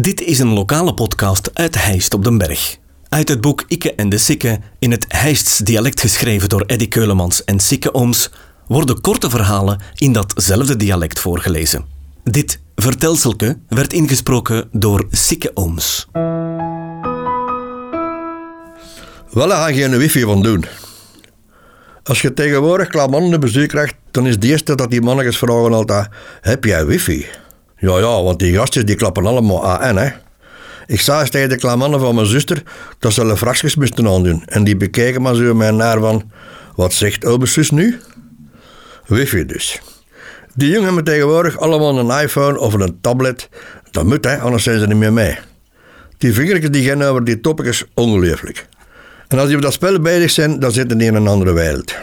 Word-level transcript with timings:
Dit 0.00 0.20
is 0.20 0.38
een 0.38 0.52
lokale 0.52 0.94
podcast 0.94 1.50
uit 1.52 1.84
Heist 1.84 2.14
op 2.14 2.24
den 2.24 2.38
Berg. 2.38 2.76
Uit 3.08 3.28
het 3.28 3.40
boek 3.40 3.64
Ikke 3.68 3.94
en 3.94 4.08
de 4.08 4.18
Sikke, 4.18 4.60
in 4.78 4.90
het 4.90 5.04
Heists 5.08 5.58
dialect 5.58 6.00
geschreven 6.00 6.48
door 6.48 6.64
Eddy 6.66 6.88
Keulemans 6.88 7.44
en 7.44 7.60
Sikke 7.60 7.94
Ooms, 7.94 8.30
worden 8.66 9.00
korte 9.00 9.30
verhalen 9.30 9.80
in 9.94 10.12
datzelfde 10.12 10.76
dialect 10.76 11.18
voorgelezen. 11.18 11.84
Dit 12.24 12.60
vertelselke 12.74 13.58
werd 13.68 13.92
ingesproken 13.92 14.68
door 14.72 15.06
Sikke 15.10 15.50
Ooms. 15.54 16.08
Wel, 19.30 19.48
daar 19.48 19.58
ga 19.58 19.66
je 19.66 19.82
geen 19.82 19.98
wifi 19.98 20.20
van 20.20 20.42
doen. 20.42 20.64
Als 22.02 22.22
je 22.22 22.34
tegenwoordig 22.34 22.88
klaarmannen 22.88 23.32
een 23.32 23.40
bezoek 23.40 23.68
krijgt, 23.68 23.94
dan 24.10 24.26
is 24.26 24.34
het 24.34 24.44
eerste 24.44 24.74
dat 24.74 24.90
die 24.90 25.02
mannetjes 25.02 25.38
vragen 25.38 25.72
altijd, 25.72 26.08
heb 26.40 26.64
jij 26.64 26.86
wifi? 26.86 27.26
Ja, 27.84 27.98
ja, 27.98 28.22
want 28.22 28.38
die 28.38 28.54
gastjes 28.54 28.84
die 28.84 28.96
klappen 28.96 29.26
allemaal 29.26 29.64
AN, 29.64 29.96
hè. 29.96 30.10
Ik 30.86 31.06
eens 31.06 31.30
tegen 31.30 31.48
de 31.48 31.56
klaarmannen 31.56 32.00
van 32.00 32.14
mijn 32.14 32.26
zuster 32.26 32.62
dat 32.98 33.12
ze 33.12 33.22
een 33.22 33.36
fracties 33.36 33.74
moesten 33.74 34.08
aandoen. 34.08 34.42
En 34.46 34.64
die 34.64 34.76
bekeken 34.76 35.22
me 35.22 35.36
zo 35.36 35.54
mij 35.54 35.70
naar 35.70 35.98
van, 35.98 36.30
wat 36.76 36.92
zegt 36.92 37.24
obe 37.24 37.46
zus 37.46 37.70
nu? 37.70 38.00
Wifi 39.06 39.46
dus. 39.46 39.80
Die 40.54 40.68
jongen 40.68 40.84
hebben 40.84 41.04
tegenwoordig 41.04 41.58
allemaal 41.58 41.98
een 41.98 42.22
iPhone 42.22 42.58
of 42.58 42.74
een 42.74 42.98
tablet. 43.00 43.48
Dat 43.90 44.04
moet, 44.04 44.24
hè, 44.24 44.38
anders 44.38 44.62
zijn 44.62 44.78
ze 44.78 44.86
niet 44.86 44.96
meer 44.96 45.12
mee. 45.12 45.38
Die 46.18 46.32
vingertjes 46.32 46.70
die 46.70 46.88
gaan 46.88 47.02
over 47.02 47.24
die 47.24 47.40
toppetjes 47.40 47.84
ongelooflijk. 47.94 48.66
En 49.28 49.38
als 49.38 49.46
die 49.46 49.56
op 49.56 49.62
dat 49.62 49.72
spel 49.72 50.00
bezig 50.00 50.30
zijn, 50.30 50.58
dan 50.58 50.72
zitten 50.72 50.98
die 50.98 51.06
in 51.06 51.14
een 51.14 51.28
andere 51.28 51.52
wereld. 51.52 51.94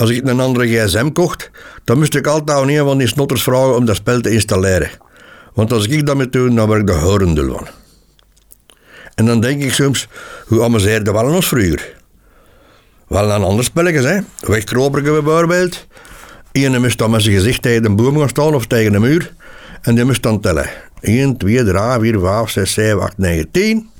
Als 0.00 0.10
ik 0.10 0.28
een 0.28 0.40
andere 0.40 0.66
gsm 0.66 1.12
kocht, 1.12 1.50
dan 1.84 1.98
moest 1.98 2.14
ik 2.14 2.26
altijd 2.26 2.58
aan 2.58 2.68
een 2.68 2.84
van 2.84 2.98
die 2.98 3.06
snotters 3.06 3.42
vragen 3.42 3.76
om 3.76 3.84
dat 3.84 3.96
spel 3.96 4.20
te 4.20 4.30
installeren. 4.30 4.90
Want 5.54 5.72
als 5.72 5.86
ik 5.86 6.06
dat 6.06 6.16
moet 6.16 6.32
doen, 6.32 6.54
dan 6.54 6.66
word 6.66 6.80
ik 6.80 6.86
de 6.86 6.92
horendul 6.92 7.56
van. 7.56 7.66
En 9.14 9.26
dan 9.26 9.40
denk 9.40 9.62
ik 9.62 9.72
soms, 9.72 10.08
hoe 10.46 10.62
amuseerde 10.62 11.12
wel 11.12 11.34
ons 11.34 11.48
vroeger? 11.48 11.94
Wel 13.08 13.30
een 13.30 13.42
ander 13.42 13.64
spelletjes, 13.64 14.04
hè. 14.04 14.18
Wegkroperke 14.40 15.10
bijvoorbeeld. 15.22 15.86
Eén 16.52 16.80
moest 16.80 16.98
dan 16.98 17.10
met 17.10 17.22
zijn 17.22 17.34
gezicht 17.34 17.62
tegen 17.62 17.84
een 17.84 17.96
boom 17.96 18.18
gaan 18.18 18.28
staan 18.28 18.54
of 18.54 18.66
tegen 18.66 18.94
een 18.94 19.00
muur. 19.00 19.34
En 19.82 19.94
die 19.94 20.04
moest 20.04 20.22
dan 20.22 20.40
tellen. 20.40 20.70
1, 21.00 21.36
2, 21.36 21.64
3, 21.64 21.74
4, 22.00 22.20
5, 22.20 22.50
6, 22.50 22.72
7, 22.72 23.02
8, 23.02 23.18
9, 23.18 23.50
10. 23.50 23.90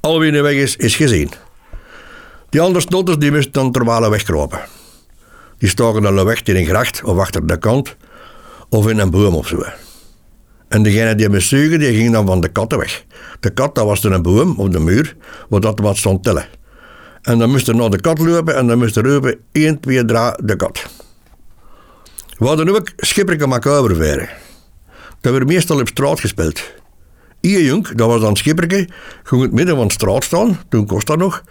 Al 0.00 0.20
wie 0.20 0.32
er 0.32 0.42
weg 0.42 0.54
is, 0.54 0.76
is 0.76 0.96
gezien. 0.96 1.30
Die 2.50 2.60
andere 2.60 2.80
snotters 2.80 3.18
die 3.18 3.32
moesten 3.32 3.52
dan 3.52 3.72
terwijl 3.72 4.10
wegkropen. 4.10 4.77
Die 5.58 5.68
staken 5.68 6.02
dan 6.02 6.24
weg 6.24 6.42
in 6.42 6.56
een 6.56 6.66
gracht 6.66 7.04
of 7.04 7.18
achter 7.18 7.46
de 7.46 7.58
kant 7.58 7.96
of 8.68 8.88
in 8.88 8.98
een 8.98 9.10
boom 9.10 9.34
of 9.34 9.46
zo. 9.46 9.62
En 10.68 10.82
degene 10.82 11.14
die 11.14 11.28
me 11.28 11.40
zuigen, 11.40 11.78
die 11.78 11.94
ging 11.94 12.12
dan 12.12 12.26
van 12.26 12.40
de 12.40 12.48
katten 12.48 12.78
weg. 12.78 13.04
De 13.40 13.50
kat, 13.50 13.74
dat 13.74 13.84
was 13.84 14.00
dan 14.00 14.12
een 14.12 14.22
boom 14.22 14.54
op 14.58 14.72
de 14.72 14.78
muur, 14.78 15.16
waar 15.48 15.60
dat 15.60 15.80
wat 15.80 15.96
stond 15.96 16.24
tellen. 16.24 16.46
En 17.22 17.38
dan 17.38 17.50
moest 17.50 17.68
er 17.68 17.76
naar 17.76 17.90
de 17.90 18.00
kat 18.00 18.18
lopen 18.18 18.56
en 18.56 18.66
dan 18.66 18.78
moest 18.78 18.96
er 18.96 19.04
roepen 19.04 19.38
1, 19.52 19.80
2, 19.80 20.04
3, 20.04 20.20
de 20.44 20.56
kat. 20.56 20.86
We 22.38 22.46
hadden 22.46 22.68
ook 22.68 22.90
schipperke 22.96 23.46
macabre 23.46 23.94
veren. 23.94 24.28
Dat 25.20 25.32
werd 25.32 25.46
meestal 25.46 25.80
op 25.80 25.88
straat 25.88 26.20
gespeeld. 26.20 26.62
Ier 27.40 27.64
jong, 27.64 27.88
dat 27.88 28.08
was 28.08 28.20
dan 28.20 28.36
schipperke, 28.36 28.88
ging 29.22 29.40
in 29.40 29.46
het 29.46 29.52
midden 29.52 29.76
van 29.76 29.86
de 29.86 29.92
straat 29.92 30.24
staan, 30.24 30.58
toen 30.68 30.86
kost 30.86 31.06
dat 31.06 31.18
nog. 31.18 31.42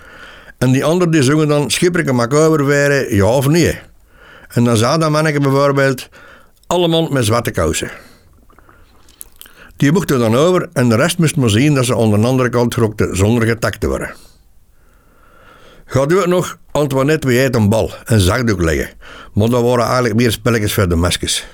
En 0.58 0.72
die 0.72 0.86
anderen 0.86 1.12
die 1.12 1.24
zongen 1.24 1.48
dan 1.48 1.72
schipperke 1.72 2.14
macabre 2.14 3.16
ja 3.16 3.26
of 3.26 3.48
nee. 3.48 3.80
En 4.58 4.64
dan 4.64 4.78
zei 4.78 4.98
dat 4.98 5.10
manneke 5.10 5.40
bijvoorbeeld, 5.40 6.10
allemaal 6.68 7.08
met 7.10 7.26
zwarte 7.26 7.52
kousen. 7.52 7.92
Die 9.76 9.92
mochten 9.92 10.20
dan 10.20 10.36
over 10.36 10.70
en 10.74 10.90
de 10.90 10.96
rest 10.96 11.18
moest 11.18 11.36
maar 11.36 11.50
zien 11.50 11.74
dat 11.74 11.86
ze 11.86 11.98
aan 11.98 12.10
de 12.10 12.28
andere 12.28 12.50
kant 12.50 12.74
grokten 12.74 13.18
zonder 13.18 13.48
getakt 13.48 13.80
te 13.80 13.88
worden. 13.88 14.14
Gaat 15.86 16.12
u 16.12 16.18
het 16.18 16.28
nog 16.28 16.58
Antoinette 16.72 17.28
wie 17.28 17.56
een 17.56 17.70
bal 17.70 17.92
en 18.06 18.20
zakdoek 18.20 18.62
leggen, 18.62 18.90
maar 19.34 19.50
dat 19.50 19.64
waren 19.64 19.86
eigenlijk 19.86 20.16
meer 20.16 20.32
spelletjes 20.32 20.74
voor 20.74 20.90
de 20.90 20.96
mesjes. 20.96 21.48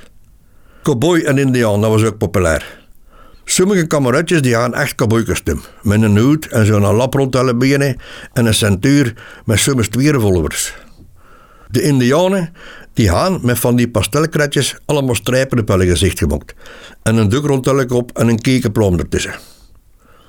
Cowboy 0.83 1.19
en 1.19 1.37
Indiaan, 1.37 1.81
dat 1.81 1.89
was 1.89 2.03
ook 2.03 2.17
populair. 2.17 2.79
Sommige 3.45 3.87
kameratjes 3.87 4.41
die 4.41 4.55
hadden 4.55 4.79
echt 4.79 4.95
cowboykostuum, 4.95 5.61
met 5.81 6.01
een 6.01 6.17
hoed 6.17 6.47
en 6.47 6.65
zo'n 6.65 6.81
lap 6.95 7.13
rond 7.13 7.35
alle 7.35 7.55
benen 7.55 7.97
en 8.33 8.45
een 8.45 8.53
centuur 8.53 9.13
met 9.45 9.59
soms 9.59 9.87
twee. 9.87 10.11
De 11.73 11.81
Indianen 11.81 12.53
die 12.93 13.09
hadden 13.09 13.39
met 13.43 13.59
van 13.59 13.75
die 13.75 13.89
pastelkratjes 13.89 14.77
allemaal 14.85 15.15
strijpen 15.15 15.59
op 15.59 15.67
hun 15.67 15.87
gezicht 15.87 16.19
gemaakt 16.19 16.53
en 17.03 17.15
een 17.15 17.29
doek 17.29 17.45
rond 17.45 17.65
hun 17.65 17.87
kop 17.87 18.17
en 18.17 18.27
een 18.27 18.41
kekenplom 18.41 18.99
ertussen. 18.99 19.33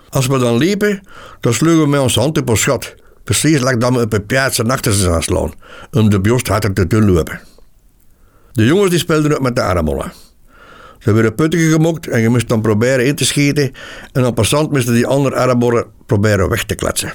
Als 0.08 0.26
we 0.26 0.38
dan 0.38 0.56
liepen, 0.56 1.00
dan 1.40 1.54
sloegen 1.54 1.82
we 1.82 1.88
met 1.88 2.00
onze 2.00 2.20
hand 2.20 2.38
op 2.38 2.48
ons 2.48 2.60
schat, 2.60 2.94
precies 3.24 3.60
lag 3.60 3.76
dat 3.76 3.92
we 3.92 4.00
op 4.00 4.12
een 4.12 4.26
piazza 4.26 4.62
achter 4.62 4.92
ze 4.92 5.10
aan 5.10 5.22
slaan, 5.22 5.52
om 5.90 6.10
de 6.10 6.20
biost 6.20 6.48
harder 6.48 6.72
te 6.72 6.86
doen 6.86 7.12
lopen. 7.12 7.40
De 8.52 8.64
jongens 8.64 8.90
die 8.90 8.98
speelden 8.98 9.32
ook 9.32 9.40
met 9.40 9.56
de 9.56 9.62
armollen. 9.62 10.12
Ze 10.98 11.12
werden 11.12 11.34
putten 11.34 11.60
gemokt 11.60 12.08
en 12.08 12.20
je 12.20 12.28
moest 12.28 12.48
dan 12.48 12.60
proberen 12.60 13.06
in 13.06 13.14
te 13.14 13.24
schieten 13.24 13.72
en 14.12 14.26
op 14.26 14.34
passant 14.34 14.70
moesten 14.70 14.94
die 14.94 15.06
andere 15.06 15.36
armbollen 15.36 15.86
proberen 16.06 16.48
weg 16.48 16.64
te 16.64 16.74
kletsen. 16.74 17.12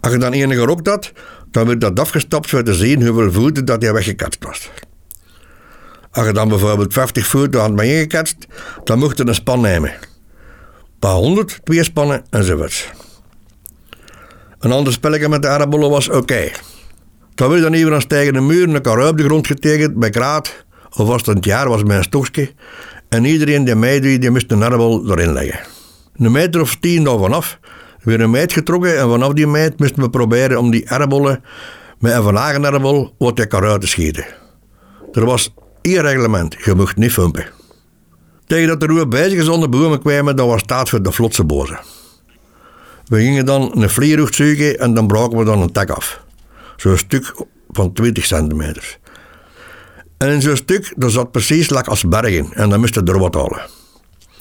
Als 0.00 0.12
je 0.12 0.18
dan 0.18 0.32
enige 0.32 0.60
gerokt 0.60 0.86
had, 0.86 1.12
dan 1.50 1.66
werd 1.66 1.80
dat 1.80 2.00
afgestapt 2.00 2.50
voor 2.50 2.62
te 2.62 2.74
zien 2.74 3.06
hoeveel 3.06 3.32
voeten 3.32 3.64
dat 3.64 3.82
hij 3.82 3.92
weggekatst 3.92 4.44
was. 4.44 4.70
Als 6.10 6.26
je 6.26 6.32
dan 6.32 6.48
bijvoorbeeld 6.48 6.92
50 6.92 7.26
voeten 7.26 7.60
had 7.60 7.72
mee 7.72 7.94
ingekatst, 7.94 8.46
dan 8.84 8.98
mocht 8.98 9.18
je 9.18 9.26
een 9.26 9.34
span 9.34 9.60
nemen. 9.60 9.90
Een 9.90 10.98
paar 10.98 11.14
honderd, 11.14 11.60
twee 11.64 11.84
spannen 11.84 12.24
enzovoorts. 12.30 12.88
Een 14.58 14.72
ander 14.72 14.92
spelletje 14.92 15.28
met 15.28 15.42
de 15.42 15.48
aardappelen 15.48 15.90
was 15.90 16.08
oké. 16.08 16.50
Dan 17.34 17.50
werd 17.50 17.62
dan 17.62 17.72
even 17.72 18.34
een 18.34 18.46
muur 18.46 18.68
een 18.68 18.82
kar 18.82 19.08
op 19.08 19.16
de 19.16 19.24
grond 19.24 19.46
getekend 19.46 19.94
bij 19.94 20.10
kraat, 20.10 20.64
of 20.90 21.08
als 21.08 21.26
het 21.26 21.36
een 21.36 21.42
jaar 21.42 21.68
was 21.68 21.80
een 21.84 22.02
stokje, 22.02 22.52
en 23.08 23.24
iedereen 23.24 23.64
die 23.64 23.74
meedeed, 23.74 24.20
die 24.20 24.30
moest 24.30 24.52
een 24.52 24.62
aardappel 24.62 25.10
erin 25.10 25.32
leggen. 25.32 25.60
Een 26.16 26.32
meter 26.32 26.60
of 26.60 26.76
tien 26.76 27.04
daarvan 27.04 27.32
af 27.32 27.58
weer 28.08 28.20
een 28.20 28.30
meid 28.30 28.52
getrokken 28.52 28.98
en 28.98 29.08
vanaf 29.08 29.32
die 29.32 29.46
meid 29.46 29.78
moesten 29.78 30.02
we 30.02 30.10
proberen 30.10 30.58
om 30.58 30.70
die 30.70 30.90
aardappelen 30.90 31.42
met 31.98 32.12
een 32.12 32.38
aardappel 32.38 33.14
wat 33.18 33.36
de 33.36 33.46
kar 33.46 33.78
te 33.78 33.86
schieten. 33.86 34.26
Er 35.12 35.24
was 35.24 35.54
één 35.82 36.00
reglement, 36.00 36.56
je 36.64 36.74
mocht 36.74 36.96
niet 36.96 37.12
fumpen. 37.12 37.46
Tegen 38.46 38.68
dat 38.68 38.80
de 38.80 38.86
roer 38.86 39.08
bezig 39.08 39.68
bomen 39.68 40.00
kwamen, 40.00 40.36
dat 40.36 40.46
was 40.46 40.60
staat 40.60 40.88
voor 40.88 41.02
de 41.02 41.12
vlotse 41.12 41.44
bozen. 41.44 41.80
We 43.06 43.20
gingen 43.20 43.44
dan 43.44 43.70
een 43.74 43.90
vlierhoek 43.90 44.34
zoeken 44.34 44.78
en 44.78 44.94
dan 44.94 45.06
braken 45.06 45.38
we 45.38 45.44
dan 45.44 45.60
een 45.60 45.72
tak 45.72 45.90
af. 45.90 46.20
Zo'n 46.76 46.96
stuk 46.96 47.34
van 47.70 47.92
20 47.92 48.24
centimeter. 48.24 48.98
En 50.18 50.28
in 50.28 50.42
zo'n 50.42 50.56
stuk, 50.56 50.92
dat 50.96 51.12
zat 51.12 51.30
precies 51.30 51.70
lak 51.70 51.86
als 51.86 52.04
bergen 52.04 52.52
en 52.52 52.68
dan 52.68 52.80
moesten 52.80 53.06
er 53.06 53.18
wat 53.18 53.34
halen. 53.34 53.77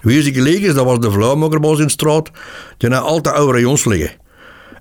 Wie 0.07 0.31
is 0.62 0.73
dat 0.73 0.85
was 0.85 1.00
de 1.00 1.12
Vlaammokerbos 1.12 1.79
in 1.79 1.85
de 1.85 1.91
straat. 1.91 2.29
Die 2.78 2.90
had 2.90 3.03
altijd 3.03 3.35
oude 3.35 3.53
rayons 3.53 3.85
liggen. 3.85 4.12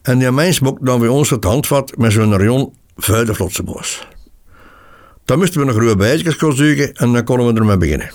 En 0.03 0.19
die 0.19 0.31
mens 0.31 0.61
mocht 0.61 0.87
dan 0.87 1.01
bij 1.01 1.09
ons 1.09 1.31
het 1.31 1.45
handvat 1.45 1.97
met 1.97 2.13
zo'n 2.13 2.37
rayon 2.37 2.73
vuil 2.97 3.25
de 3.25 3.35
Vlotsebos. 3.35 4.09
Dan 5.25 5.39
moesten 5.39 5.61
we 5.61 5.67
nog 5.67 5.77
ruwe 5.77 5.97
bijtjes 5.97 6.37
zoeken 6.39 6.93
en 6.93 7.13
dan 7.13 7.25
konden 7.25 7.55
we 7.55 7.61
ermee 7.61 7.77
beginnen. 7.77 8.11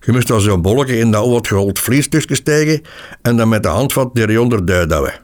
Je 0.00 0.12
moest 0.12 0.26
dan 0.26 0.40
zo'n 0.40 0.62
bolletje 0.62 0.98
in 0.98 1.10
dat 1.10 1.26
wat 1.26 1.48
gehold 1.48 1.78
vliesstukje 1.78 2.34
steken 2.34 2.82
en 3.22 3.36
dan 3.36 3.48
met 3.48 3.62
de 3.62 3.68
handvat 3.68 4.14
die 4.14 4.26
rayon 4.26 4.52
eruit 4.52 4.88
douwen. 4.88 5.20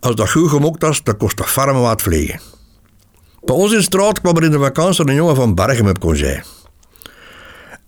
Als 0.00 0.14
dat 0.14 0.30
goed 0.30 0.48
gemokt 0.48 0.82
was, 0.82 1.02
dan 1.02 1.16
kost 1.16 1.36
dat 1.36 1.48
farme 1.48 1.80
wat 1.80 2.02
vliegen. 2.02 2.40
Bij 3.40 3.54
ons 3.54 3.70
in 3.70 3.76
de 3.76 3.82
straat 3.82 4.20
kwam 4.20 4.36
er 4.36 4.44
in 4.44 4.50
de 4.50 4.58
vakantie 4.58 5.08
een 5.08 5.14
jongen 5.14 5.36
van 5.36 5.54
Bergen 5.54 5.88
op 5.88 5.98
congé. 5.98 6.42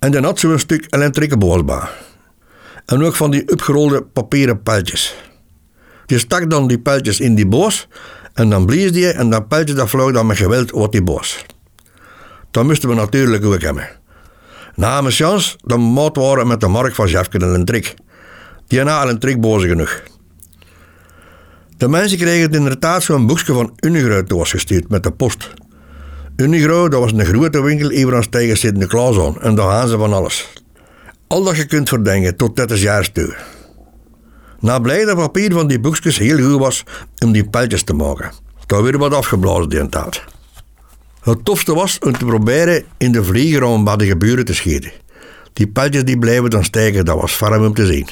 En 0.04 0.10
dan 0.10 0.24
had 0.24 0.38
ze 0.38 0.48
een 0.48 0.58
stuk 0.58 0.86
elektrieke 0.90 1.36
boosbaan. 1.36 1.88
En 2.86 3.04
ook 3.04 3.14
van 3.14 3.30
die 3.30 3.50
opgerolde 3.50 4.02
papieren 4.02 4.62
pijltjes. 4.62 5.14
Je 6.06 6.18
stak 6.18 6.50
dan 6.50 6.68
die 6.68 6.78
pijltjes 6.78 7.20
in 7.20 7.34
die 7.34 7.46
boos 7.46 7.88
en 8.34 8.50
dan 8.50 8.66
blies 8.66 8.92
die 8.92 9.12
en 9.12 9.30
dat 9.30 9.48
pijltje 9.48 9.74
dat 9.74 9.88
vloog 9.88 10.12
dan 10.12 10.26
met 10.26 10.36
geweld 10.36 10.72
over 10.72 10.90
die 10.90 11.02
boos. 11.02 11.44
Dan 12.50 12.66
moesten 12.66 12.88
we 12.88 12.94
natuurlijk 12.94 13.44
ook 13.44 13.60
hebben. 13.60 13.88
Na 14.74 15.00
mijn 15.00 15.14
chance, 15.14 15.56
dan 15.62 15.80
moot 15.80 16.16
waren 16.16 16.46
met 16.46 16.60
de 16.60 16.68
mark 16.68 16.94
van 16.94 17.08
Jefke 17.08 17.38
en 17.38 17.50
Lentrik. 17.50 17.94
Die 18.66 18.80
had 18.80 19.08
een 19.08 19.18
trikboze 19.18 19.68
genoeg. 19.68 20.02
De 21.76 21.88
mensen 21.88 22.18
kregen 22.18 22.52
inderdaad 22.52 23.02
zo'n 23.02 23.26
boekje 23.26 23.52
van 23.52 23.76
Unigro 23.80 24.22
doorgestuurd 24.22 24.88
met 24.88 25.02
de 25.02 25.12
post. 25.12 25.50
Unigro, 26.36 26.88
dat 26.88 27.00
was 27.00 27.12
een 27.12 27.24
grote 27.24 27.62
winkel 27.62 27.90
even 27.90 28.30
tegen 28.30 28.56
Sint-Niklaas 28.56 29.18
aan 29.18 29.40
en 29.40 29.54
daar 29.54 29.70
gaan 29.70 29.88
ze 29.88 29.98
van 29.98 30.12
alles. 30.12 30.48
Al 31.26 31.44
dat 31.44 31.56
je 31.56 31.66
kunt 31.66 31.88
verdenken 31.88 32.36
tot 32.36 32.56
30 32.56 32.80
jaar 32.80 33.12
toe. 33.12 33.36
Na 34.60 34.78
blij 34.78 35.04
dat 35.04 35.16
papier 35.16 35.52
van 35.52 35.66
die 35.66 35.80
boekjes 35.80 36.18
heel 36.18 36.38
goed 36.38 36.58
was 36.60 36.84
om 37.24 37.32
die 37.32 37.48
pijltjes 37.48 37.82
te 37.82 37.92
maken. 37.92 38.32
Daar 38.66 38.82
werd 38.82 38.96
wat 38.96 39.14
afgeblazen 39.14 39.68
die 39.68 39.88
tijd. 39.88 40.24
Het 41.20 41.44
tofste 41.44 41.74
was 41.74 41.98
om 41.98 42.18
te 42.18 42.24
proberen 42.24 42.84
in 42.98 43.12
de 43.12 43.24
vlieger 43.24 43.62
om 43.62 43.84
bij 43.84 43.96
de 43.96 44.06
geburen 44.06 44.44
te 44.44 44.54
schieten. 44.54 44.92
Die 45.52 45.68
pijltjes 45.68 46.04
die 46.04 46.18
bleven 46.18 46.50
dan 46.50 46.64
steken, 46.64 47.04
dat 47.04 47.20
was 47.20 47.32
farm 47.32 47.64
om 47.64 47.74
te 47.74 47.86
zien. 47.86 48.08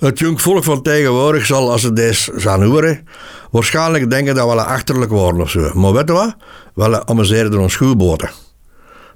Het 0.00 0.18
jong 0.18 0.40
volk 0.40 0.64
van 0.64 0.82
tegenwoordig 0.82 1.46
zal, 1.46 1.70
als 1.70 1.80
ze 1.80 1.92
deze 1.92 2.32
gaan 2.34 2.62
horen, 2.62 3.06
waarschijnlijk 3.50 4.10
denken 4.10 4.34
dat 4.34 4.52
we 4.52 4.64
achterlijk 4.64 5.10
worden 5.10 5.40
of 5.40 5.50
zo. 5.50 5.70
Maar 5.74 5.92
weet 5.92 6.08
je 6.08 6.14
wat? 6.14 6.36
We 6.74 7.06
amuseerden 7.06 7.60
ons 7.60 7.72
schoolboten. 7.72 8.30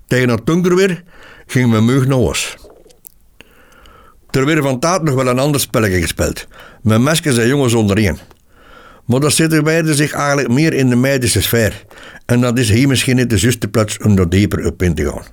Tegen 0.07 0.29
het 0.29 0.47
donker 0.47 0.75
weer 0.75 1.03
ging 1.47 1.71
mijn 1.71 1.85
mug 1.85 2.07
naar 2.07 2.19
huis. 2.19 2.57
Er 4.31 4.47
werd 4.47 4.63
van 4.63 4.79
taat 4.79 5.03
nog 5.03 5.15
wel 5.15 5.27
een 5.27 5.39
ander 5.39 5.61
spelletje 5.61 6.01
gespeeld. 6.01 6.47
Met 6.83 7.01
mesjes 7.01 7.39
en 7.39 7.47
jongens 7.47 7.75
ondereen. 7.75 8.19
Maar 9.05 9.21
dat 9.21 9.33
situeerde 9.33 9.95
zich 9.95 10.13
eigenlijk 10.13 10.49
meer 10.49 10.73
in 10.73 10.89
de 10.89 10.97
medische 10.97 11.43
sfeer. 11.43 11.85
En 12.27 12.41
dat 12.41 12.59
is 12.59 12.71
hier 12.71 12.89
misschien 12.89 13.17
niet 13.17 13.31
de 13.31 13.39
juiste 13.41 13.69
plaats 13.69 13.99
om 13.99 14.19
er 14.19 14.29
dieper 14.29 14.67
op 14.67 14.83
in 14.83 14.95
te 14.95 15.05
gaan. 15.05 15.25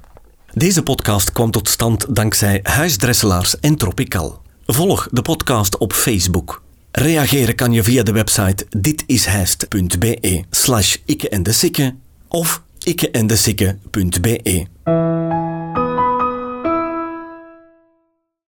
Deze 0.54 0.83
podcast 0.83 1.31
kwam 1.31 1.51
tot 1.51 1.69
stand 1.69 2.15
dankzij 2.15 2.59
Huisdresselaars 2.63 3.59
en 3.59 3.75
Tropical. 3.75 4.41
Volg 4.66 5.08
de 5.12 5.22
podcast 5.22 5.78
op 5.78 5.94
Facebook. 5.94 6.62
Reageren 6.92 7.56
kan 7.56 7.74
je 7.74 7.84
via 7.84 8.04
de 8.04 8.12
website 8.12 8.66
ditishijst.be 8.78 10.44
slash 10.50 10.98
ikke 11.06 11.30
en 11.30 11.44
de 11.44 11.94
of 12.28 12.62
ikkeendesikke.be. 12.84 14.66